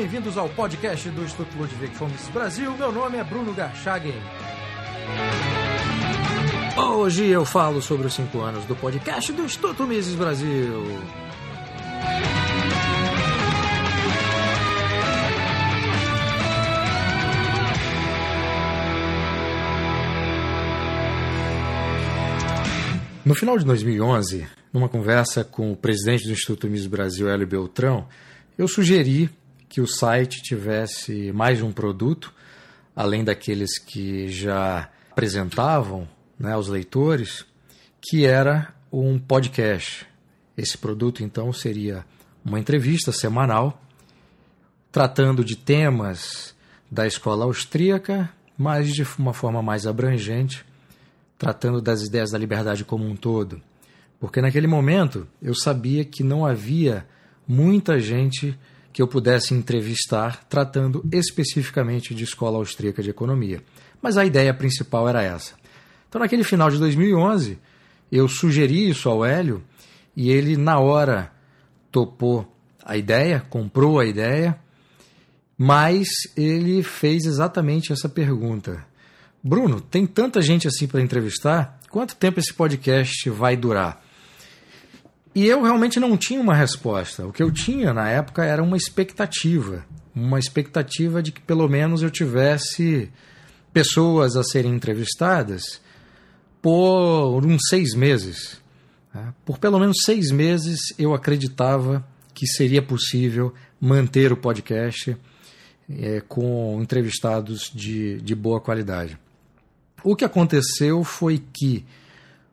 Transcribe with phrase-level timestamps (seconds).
[0.00, 2.74] bem-vindos ao podcast do Instituto Ludwig Fomes Brasil.
[2.74, 4.14] Meu nome é Bruno Garchagen.
[6.74, 10.82] Hoje eu falo sobre os cinco anos do podcast do Instituto Mises Brasil.
[23.22, 28.08] No final de 2011, numa conversa com o presidente do Instituto Mises Brasil, Hélio Beltrão,
[28.56, 29.28] eu sugeri
[29.70, 32.34] que o site tivesse mais um produto,
[32.94, 37.46] além daqueles que já apresentavam né, aos leitores,
[38.02, 40.04] que era um podcast.
[40.56, 42.04] Esse produto, então, seria
[42.44, 43.80] uma entrevista semanal
[44.90, 46.52] tratando de temas
[46.90, 50.66] da escola austríaca, mas de uma forma mais abrangente,
[51.38, 53.62] tratando das ideias da liberdade como um todo.
[54.18, 57.06] Porque naquele momento eu sabia que não havia
[57.46, 58.58] muita gente
[58.92, 63.62] que eu pudesse entrevistar tratando especificamente de escola austríaca de economia.
[64.02, 65.54] Mas a ideia principal era essa.
[66.08, 67.58] Então, naquele final de 2011,
[68.10, 69.62] eu sugeri isso ao Hélio
[70.16, 71.30] e ele, na hora,
[71.90, 72.52] topou
[72.84, 74.58] a ideia, comprou a ideia,
[75.56, 78.84] mas ele fez exatamente essa pergunta:
[79.42, 84.04] Bruno, tem tanta gente assim para entrevistar, quanto tempo esse podcast vai durar?
[85.34, 87.26] E eu realmente não tinha uma resposta.
[87.26, 89.84] O que eu tinha na época era uma expectativa.
[90.14, 93.10] Uma expectativa de que pelo menos eu tivesse
[93.72, 95.80] pessoas a serem entrevistadas
[96.60, 98.60] por uns seis meses.
[99.14, 99.32] Né?
[99.44, 105.16] Por pelo menos seis meses eu acreditava que seria possível manter o podcast
[105.88, 109.18] é, com entrevistados de, de boa qualidade.
[110.02, 111.84] O que aconteceu foi que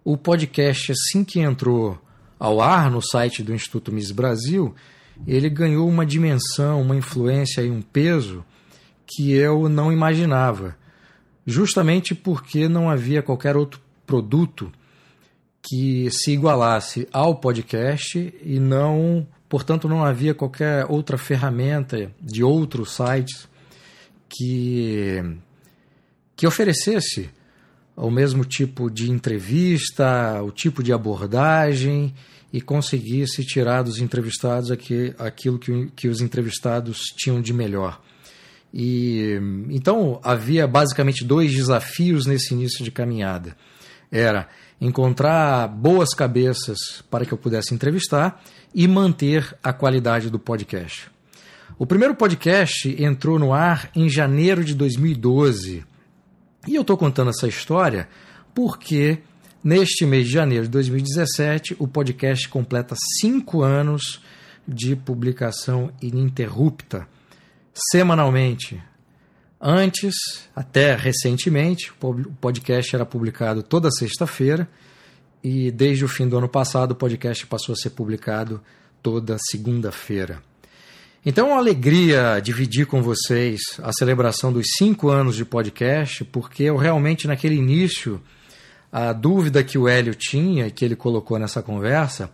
[0.03, 1.99] o podcast, assim que entrou
[2.39, 4.75] ao ar no site do Instituto Miss Brasil,
[5.25, 8.43] ele ganhou uma dimensão, uma influência e um peso
[9.05, 10.77] que eu não imaginava,
[11.45, 14.71] justamente porque não havia qualquer outro produto
[15.63, 22.95] que se igualasse ao podcast e não, portanto, não havia qualquer outra ferramenta de outros
[22.95, 23.47] sites
[24.29, 25.21] que
[26.35, 27.31] que oferecesse
[27.97, 32.13] o mesmo tipo de entrevista, o tipo de abordagem
[32.53, 34.69] e conseguisse tirar dos entrevistados
[35.17, 37.99] aquilo que, que os entrevistados tinham de melhor.
[38.71, 43.57] E então havia basicamente dois desafios nesse início de caminhada.
[44.11, 44.47] Era
[44.79, 46.77] encontrar boas cabeças
[47.09, 48.43] para que eu pudesse entrevistar
[48.75, 51.09] e manter a qualidade do podcast.
[51.79, 55.83] O primeiro podcast entrou no ar em janeiro de 2012
[56.67, 58.07] e eu estou contando essa história
[58.53, 59.19] porque
[59.63, 64.21] neste mês de janeiro de 2017 o podcast completa cinco anos
[64.67, 67.07] de publicação ininterrupta,
[67.73, 68.83] semanalmente.
[69.59, 70.13] Antes,
[70.55, 74.69] até recentemente, o podcast era publicado toda sexta-feira
[75.43, 78.61] e desde o fim do ano passado o podcast passou a ser publicado
[79.01, 80.43] toda segunda-feira.
[81.25, 86.63] Então é uma alegria dividir com vocês a celebração dos cinco anos de podcast, porque
[86.63, 88.21] eu realmente, naquele início,
[88.91, 92.29] a dúvida que o Hélio tinha, que ele colocou nessa conversa,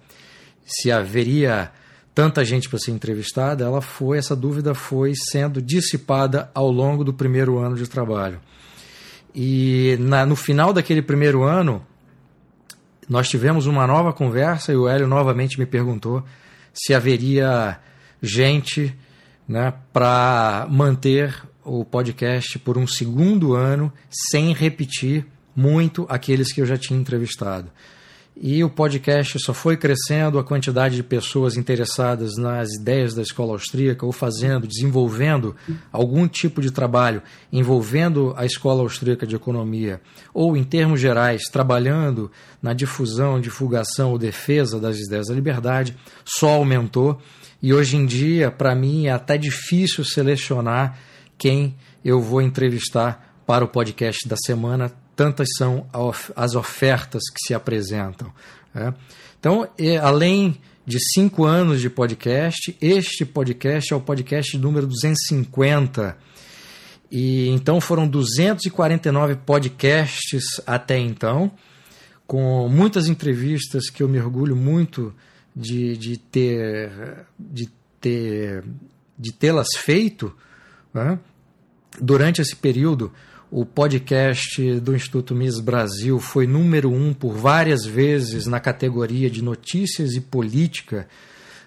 [0.66, 1.72] se haveria
[2.14, 7.14] tanta gente para ser entrevistada, ela foi, essa dúvida foi sendo dissipada ao longo do
[7.14, 8.40] primeiro ano de trabalho.
[9.34, 11.84] E na, no final daquele primeiro ano,
[13.10, 16.24] nós tivemos uma nova conversa e o Hélio novamente me perguntou
[16.72, 17.80] se haveria
[18.24, 18.96] gente
[19.48, 25.26] né, para manter o podcast por um segundo ano sem repetir
[25.56, 27.70] muito aqueles que eu já tinha entrevistado.
[28.36, 33.54] E o podcast só foi crescendo a quantidade de pessoas interessadas nas ideias da escola
[33.54, 35.56] austríaca ou fazendo, desenvolvendo
[35.92, 40.02] algum tipo de trabalho envolvendo a escola austríaca de economia,
[40.34, 45.96] ou em termos gerais, trabalhando na difusão, divulgação ou defesa das ideias da liberdade,
[46.26, 47.22] só aumentou.
[47.62, 50.98] E hoje em dia, para mim, é até difícil selecionar
[51.38, 55.88] quem eu vou entrevistar para o podcast da semana, tantas são
[56.36, 58.32] as ofertas que se apresentam.
[58.74, 58.94] Né?
[59.40, 59.68] Então,
[60.02, 66.18] além de cinco anos de podcast, este podcast é o podcast número 250.
[67.12, 71.52] E então foram 249 podcasts até então,
[72.26, 75.14] com muitas entrevistas que eu me orgulho muito
[75.56, 76.92] de, de ter
[77.40, 77.70] de
[78.02, 78.64] ter
[79.18, 80.36] de tê-las feito
[80.94, 81.20] né?
[82.02, 83.14] durante esse período
[83.56, 89.44] o podcast do Instituto Miss Brasil foi número um por várias vezes na categoria de
[89.44, 91.08] notícias e política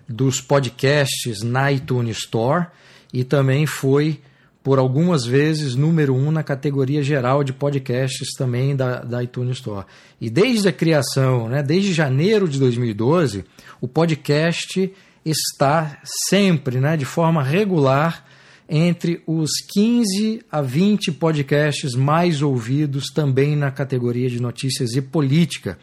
[0.09, 2.67] dos podcasts na iTunes Store
[3.13, 4.21] e também foi
[4.65, 9.87] por algumas vezes número um na categoria geral de podcasts também da, da iTunes Store.
[10.21, 13.45] E desde a criação, né, desde janeiro de 2012,
[13.81, 14.93] o podcast
[15.25, 18.27] está sempre, né, de forma regular,
[18.69, 25.79] entre os 15 a 20 podcasts mais ouvidos também na categoria de notícias e política,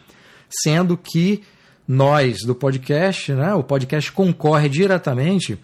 [0.48, 1.42] sendo que
[1.86, 5.58] nós do podcast, né, o podcast concorre diretamente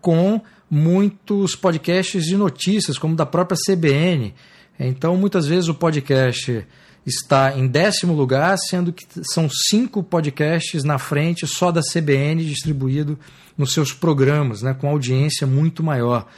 [0.00, 4.34] com muitos podcasts de notícias, como da própria CBN.
[4.78, 6.66] Então, muitas vezes o podcast
[7.04, 13.18] está em décimo lugar, sendo que são cinco podcasts na frente só da CBN distribuído
[13.56, 16.28] nos seus programas, né, com audiência muito maior.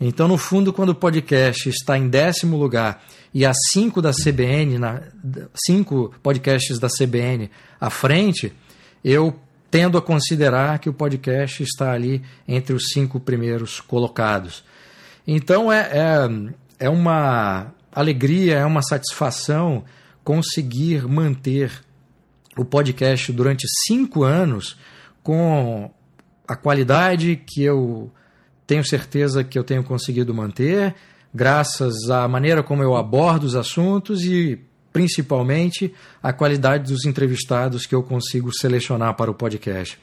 [0.00, 3.02] Então, no fundo, quando o podcast está em décimo lugar
[3.32, 5.02] e há cinco da CBN, na,
[5.66, 7.50] cinco podcasts da CBN
[7.80, 8.52] à frente,
[9.04, 9.38] eu
[9.70, 14.64] tendo a considerar que o podcast está ali entre os cinco primeiros colocados.
[15.26, 19.84] Então é, é, é uma alegria, é uma satisfação
[20.22, 21.72] conseguir manter
[22.56, 24.76] o podcast durante cinco anos
[25.22, 25.90] com
[26.46, 28.12] a qualidade que eu
[28.66, 30.94] tenho certeza que eu tenho conseguido manter,
[31.34, 34.58] graças à maneira como eu abordo os assuntos e
[34.92, 39.98] principalmente a qualidade dos entrevistados que eu consigo selecionar para o podcast.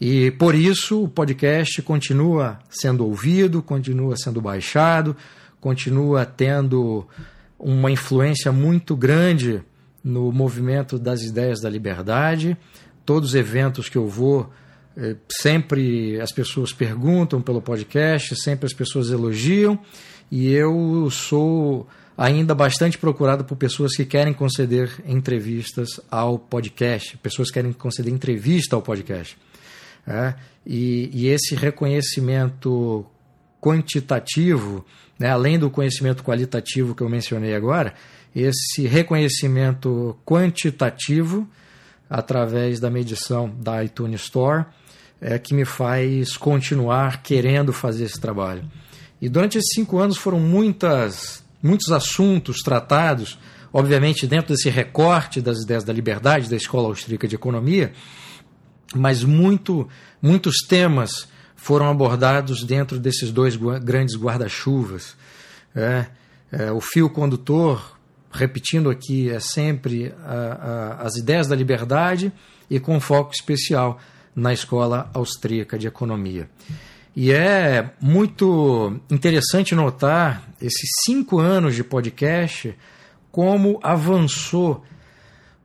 [0.00, 5.16] E por isso o podcast continua sendo ouvido, continua sendo baixado,
[5.60, 7.06] continua tendo
[7.58, 9.60] uma influência muito grande
[10.04, 12.56] no movimento das ideias da liberdade.
[13.04, 14.52] Todos os eventos que eu vou,
[15.40, 19.78] sempre as pessoas perguntam pelo podcast, sempre as pessoas elogiam,
[20.30, 21.86] e eu sou
[22.16, 28.12] ainda bastante procurado por pessoas que querem conceder entrevistas ao podcast, pessoas que querem conceder
[28.12, 29.38] entrevista ao podcast.
[30.06, 30.34] É?
[30.66, 33.06] E, e, esse reconhecimento
[33.60, 34.84] quantitativo,
[35.18, 37.94] né, além do conhecimento qualitativo que eu mencionei agora,
[38.34, 41.48] esse reconhecimento quantitativo
[42.08, 44.64] através da medição da iTunes Store
[45.20, 48.64] é que me faz continuar querendo fazer esse trabalho.
[49.20, 53.38] E durante esses cinco anos foram muitas muitos assuntos tratados,
[53.72, 57.92] obviamente dentro desse recorte das ideias da liberdade da Escola Austríaca de Economia,
[58.94, 59.88] mas muito,
[60.22, 65.16] muitos temas foram abordados dentro desses dois grandes guarda-chuvas.
[65.74, 66.06] É,
[66.50, 67.98] é, o fio condutor,
[68.30, 72.32] repetindo aqui, é sempre a, a, as ideias da liberdade
[72.70, 74.00] e com foco especial
[74.38, 76.48] na Escola Austríaca de Economia.
[77.14, 82.76] E é muito interessante notar esses cinco anos de podcast,
[83.32, 84.84] como avançou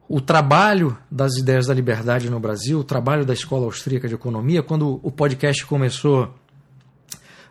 [0.10, 4.64] o trabalho das ideias da liberdade no Brasil, o trabalho da Escola Austríaca de Economia.
[4.64, 6.34] Quando o podcast começou,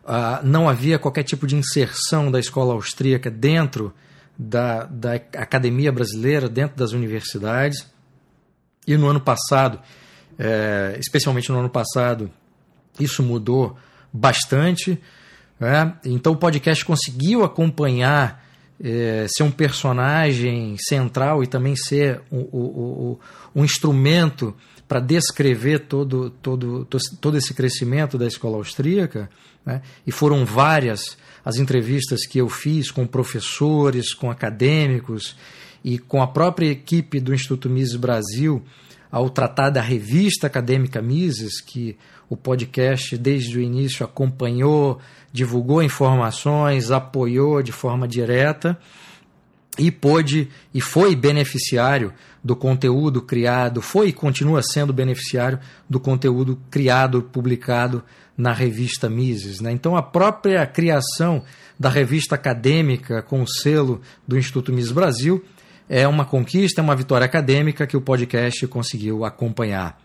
[0.04, 3.94] uh, não havia qualquer tipo de inserção da Escola Austríaca dentro
[4.36, 7.86] da, da academia brasileira, dentro das universidades.
[8.86, 9.78] E no ano passado,
[10.42, 12.28] é, especialmente no ano passado,
[12.98, 13.76] isso mudou
[14.12, 14.98] bastante.
[15.58, 15.94] Né?
[16.04, 18.44] Então o podcast conseguiu acompanhar,
[18.82, 23.18] é, ser um personagem central e também ser um, um,
[23.54, 24.52] um instrumento
[24.88, 26.88] para descrever todo, todo,
[27.20, 29.30] todo esse crescimento da escola austríaca.
[29.64, 29.80] Né?
[30.04, 35.36] E foram várias as entrevistas que eu fiz com professores, com acadêmicos
[35.84, 38.64] e com a própria equipe do Instituto Mises Brasil
[39.12, 41.98] ao tratar da revista acadêmica Mises, que
[42.30, 44.98] o podcast desde o início acompanhou,
[45.30, 48.78] divulgou informações, apoiou de forma direta
[49.78, 56.58] e pôde e foi beneficiário do conteúdo criado, foi e continua sendo beneficiário do conteúdo
[56.70, 58.02] criado, publicado
[58.36, 59.60] na revista Mises.
[59.60, 59.72] Né?
[59.72, 61.44] Então, a própria criação
[61.78, 65.44] da revista acadêmica com o selo do Instituto Mises Brasil
[65.88, 70.00] é uma conquista, é uma vitória acadêmica que o podcast conseguiu acompanhar.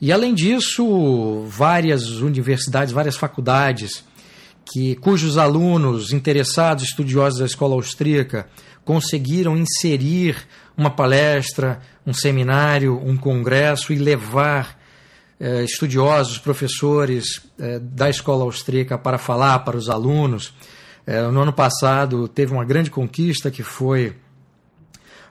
[0.00, 4.04] E além disso, várias universidades, várias faculdades
[4.64, 8.46] que cujos alunos interessados, estudiosos da escola austríaca,
[8.84, 10.36] conseguiram inserir
[10.76, 14.78] uma palestra, um seminário, um congresso e levar
[15.40, 20.54] eh, estudiosos, professores eh, da escola austríaca para falar para os alunos.
[21.06, 24.16] Eh, no ano passado teve uma grande conquista que foi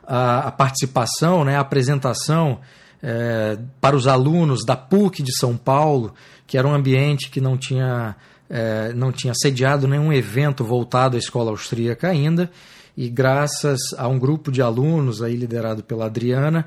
[0.07, 2.59] a, a participação, né, a apresentação
[3.03, 6.13] é, para os alunos da PUC de São Paulo,
[6.47, 8.15] que era um ambiente que não tinha,
[8.49, 12.49] é, não tinha sediado nenhum evento voltado à escola austríaca ainda,
[12.95, 16.65] e graças a um grupo de alunos aí liderado pela Adriana,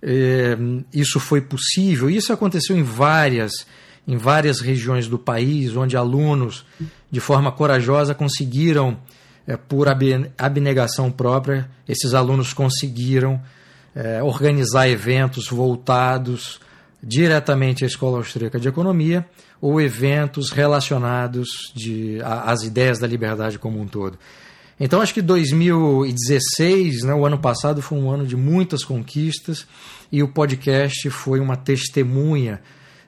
[0.00, 0.56] é,
[0.92, 2.08] isso foi possível.
[2.08, 3.66] Isso aconteceu em várias
[4.06, 6.66] em várias regiões do país, onde alunos,
[7.10, 8.98] de forma corajosa, conseguiram,
[9.46, 9.88] é, por
[10.38, 13.40] abnegação própria, esses alunos conseguiram
[13.94, 16.60] é, organizar eventos voltados
[17.02, 19.26] diretamente à Escola Austríaca de Economia
[19.60, 21.72] ou eventos relacionados
[22.24, 24.18] às ideias da liberdade como um todo.
[24.78, 29.66] Então, acho que 2016, né, o ano passado, foi um ano de muitas conquistas
[30.10, 32.60] e o podcast foi uma testemunha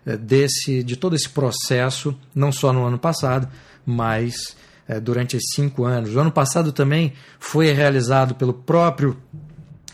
[0.07, 3.49] eh, desse, de todo esse processo, não só no ano passado,
[3.85, 4.57] mas
[4.89, 6.15] é, durante esses cinco anos.
[6.15, 9.17] O ano passado também foi realizado pelo próprio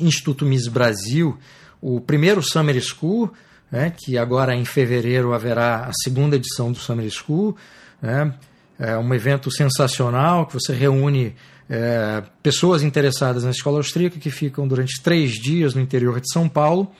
[0.00, 1.38] Instituto Miss Brasil
[1.80, 3.32] o primeiro Summer School,
[3.70, 7.56] né, que agora em fevereiro haverá a segunda edição do Summer School.
[8.02, 8.34] Né,
[8.78, 11.34] é um evento sensacional que você reúne
[11.68, 16.48] é, pessoas interessadas na escola austríaca que ficam durante três dias no interior de São
[16.48, 16.90] Paulo,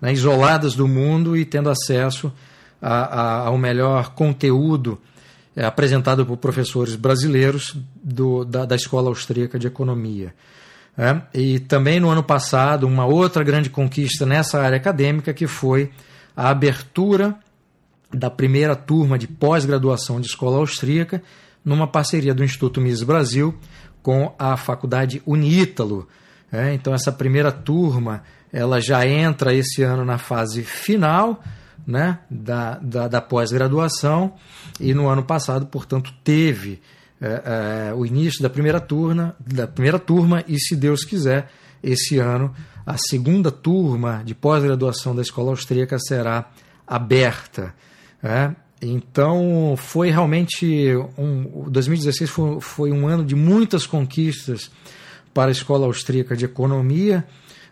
[0.00, 2.32] né, isoladas do mundo e tendo acesso
[2.80, 5.00] a, a, ao melhor conteúdo
[5.56, 10.34] é, apresentado por professores brasileiros do, da, da escola austríaca de economia.
[10.98, 15.90] É, e também no ano passado, uma outra grande conquista nessa área acadêmica que foi
[16.36, 17.34] a abertura
[18.12, 21.22] da primeira turma de pós-graduação de escola austríaca
[21.64, 23.54] numa parceria do Instituto Mises Brasil
[24.02, 26.06] com a faculdade Unítalo.
[26.52, 28.22] É, então essa primeira turma
[28.52, 31.42] ela já entra esse ano na fase final
[31.86, 34.34] né, da, da, da pós-graduação
[34.80, 36.80] e no ano passado, portanto, teve
[37.20, 41.48] é, é, o início da primeira turma, da primeira turma e, se Deus quiser,
[41.82, 42.52] esse ano
[42.84, 46.50] a segunda turma de pós-graduação da escola austríaca será
[46.86, 47.74] aberta.
[48.22, 48.50] É?
[48.80, 54.70] Então foi realmente um 2016 foi, foi, um ano de muitas conquistas
[55.32, 57.24] para a escola austríaca de economia,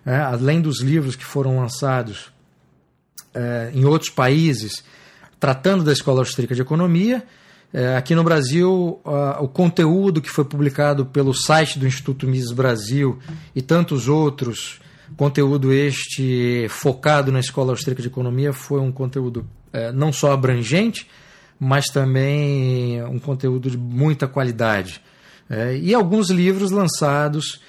[0.05, 2.34] é, além dos livros que foram lançados
[3.35, 4.85] é, em outros países
[5.41, 7.23] tratando da escola austríaca de economia.
[7.73, 9.01] É, aqui no Brasil,
[9.41, 13.19] o conteúdo que foi publicado pelo site do Instituto Mises Brasil
[13.55, 14.81] e tantos outros,
[15.17, 21.07] conteúdo este focado na escola austríaca de economia, foi um conteúdo é, não só abrangente,
[21.59, 25.01] mas também um conteúdo de muita qualidade.
[25.81, 27.61] E alguns livros lançados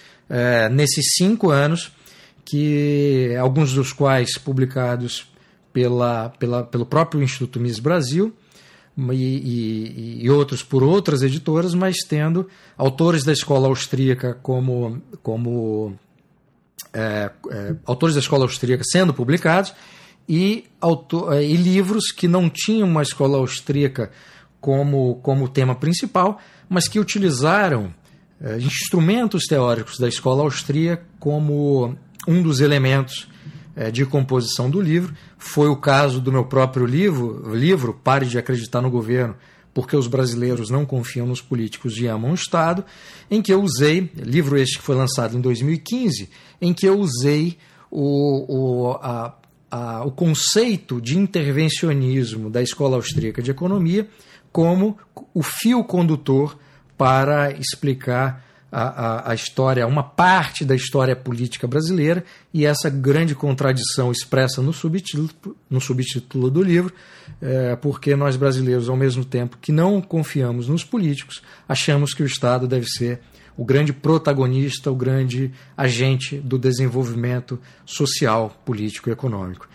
[0.71, 1.91] nesses cinco anos,
[2.43, 5.27] que alguns dos quais publicados
[5.75, 8.33] pela, pela, pelo próprio Instituto Miss Brasil
[9.11, 15.93] e, e, e, outros por outras editoras, mas tendo autores da escola austríaca como, como
[16.93, 19.73] é, é, autores da escola austríaca sendo publicados
[20.29, 24.11] e, autor, é, e livros que não tinham uma escola austríaca
[24.61, 26.39] como, como tema principal,
[26.69, 27.93] mas que utilizaram
[28.39, 33.27] é, instrumentos teóricos da escola austríaca como um dos elementos
[33.75, 35.13] é, de composição do livro.
[35.37, 39.35] Foi o caso do meu próprio livro, livro Pare de Acreditar no Governo,
[39.73, 42.85] porque os brasileiros não confiam nos políticos e amam o Estado,
[43.29, 46.29] em que eu usei, livro este que foi lançado em 2015,
[46.61, 47.57] em que eu usei
[47.91, 49.35] o, o, a,
[49.69, 54.07] a, o conceito de intervencionismo da Escola Austríaca de Economia
[54.51, 54.97] como
[55.33, 56.57] o fio condutor
[56.97, 63.33] para explicar a, a, a, história, uma parte da história política brasileira e essa grande
[63.33, 65.29] contradição expressa no subtítulo,
[65.69, 66.93] no subtítulo do livro,
[67.41, 72.25] é, porque nós brasileiros, ao mesmo tempo que não confiamos nos políticos, achamos que o
[72.25, 73.21] Estado deve ser
[73.57, 79.67] o grande protagonista, o grande agente do desenvolvimento social, político e econômico.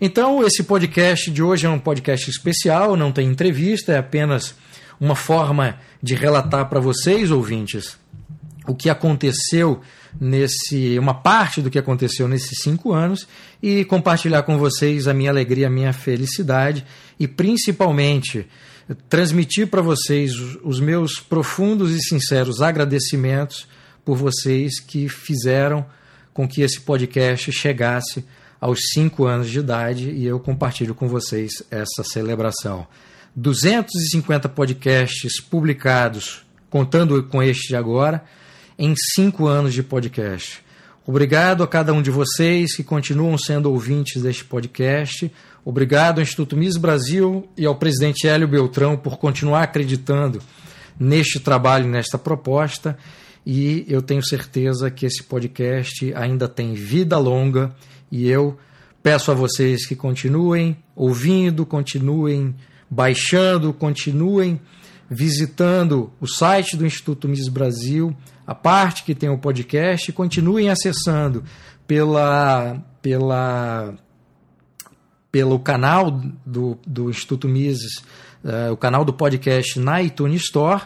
[0.00, 4.54] Então, esse podcast de hoje é um podcast especial, não tem entrevista, é apenas
[5.00, 7.98] uma forma de relatar para vocês, ouvintes,
[8.66, 9.80] o que aconteceu
[10.20, 10.98] nesse.
[10.98, 13.26] uma parte do que aconteceu nesses cinco anos
[13.62, 16.84] e compartilhar com vocês a minha alegria, a minha felicidade
[17.18, 18.46] e principalmente
[19.08, 20.32] transmitir para vocês
[20.62, 23.66] os meus profundos e sinceros agradecimentos
[24.04, 25.84] por vocês que fizeram
[26.32, 28.24] com que esse podcast chegasse
[28.60, 32.86] aos cinco anos de idade e eu compartilho com vocês essa celebração.
[33.34, 38.24] 250 podcasts publicados, contando com este de agora,
[38.78, 40.64] em cinco anos de podcast.
[41.06, 45.30] Obrigado a cada um de vocês que continuam sendo ouvintes deste podcast.
[45.64, 50.40] Obrigado ao Instituto Miss Brasil e ao presidente Hélio Beltrão por continuar acreditando
[50.98, 52.98] neste trabalho, nesta proposta.
[53.46, 57.72] E eu tenho certeza que esse podcast ainda tem vida longa
[58.10, 58.58] e eu
[59.00, 62.54] peço a vocês que continuem ouvindo, continuem
[62.90, 64.60] baixando, continuem
[65.08, 71.44] visitando o site do Instituto Miss Brasil, a parte que tem o podcast, continuem acessando
[71.86, 73.94] pela, pela
[75.30, 76.10] pelo canal
[76.46, 77.98] do, do Instituto Mises,
[78.42, 80.82] uh, o canal do podcast na iTunes Store.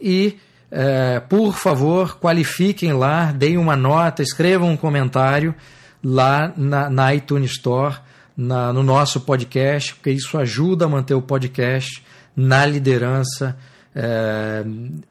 [0.00, 0.38] E
[0.72, 5.54] uh, por favor, qualifiquem lá, deem uma nota, escrevam um comentário
[6.02, 7.98] lá na, na iTunes Store,
[8.34, 12.02] na, no nosso podcast, porque isso ajuda a manter o podcast
[12.40, 13.56] na liderança
[13.94, 14.64] é,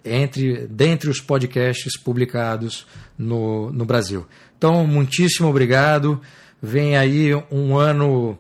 [0.04, 4.26] entre dentre os podcasts publicados no, no Brasil.
[4.58, 6.20] Então, muitíssimo obrigado.
[6.62, 8.38] Vem aí um ano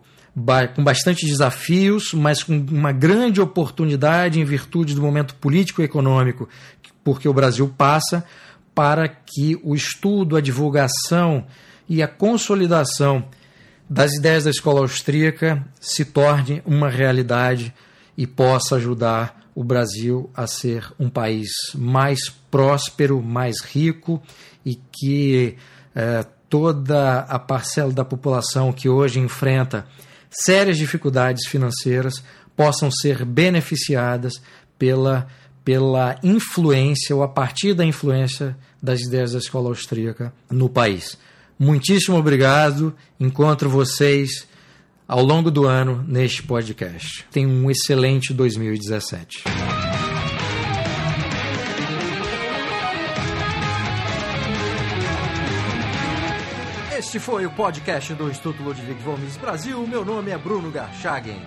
[0.73, 6.47] com bastante desafios, mas com uma grande oportunidade em virtude do momento político e econômico
[7.03, 8.23] porque o Brasil passa
[8.75, 11.45] para que o estudo, a divulgação
[11.87, 13.25] e a consolidação
[13.89, 17.73] das ideias da escola austríaca se torne uma realidade
[18.19, 24.21] e possa ajudar o Brasil a ser um país mais próspero, mais rico
[24.65, 25.55] e que
[25.95, 29.87] eh, toda a parcela da população que hoje enfrenta
[30.29, 32.21] sérias dificuldades financeiras
[32.57, 34.33] possam ser beneficiadas
[34.77, 35.25] pela,
[35.63, 41.17] pela influência ou a partir da influência das ideias da escola austríaca no país.
[41.57, 42.93] Muitíssimo obrigado.
[43.17, 44.45] Encontro vocês
[45.09, 47.25] ao longo do ano neste podcast.
[47.31, 49.43] Tenham um excelente 2017.
[56.95, 59.87] Este foi o podcast do Instituto Ludwig Gomes Brasil.
[59.87, 61.41] Meu nome é Bruno Garchagen.